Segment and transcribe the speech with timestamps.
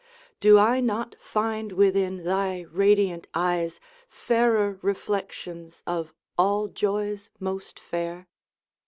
[0.39, 8.27] Do I not find within thy radiant eyes Fairer reflections of all joys most fair?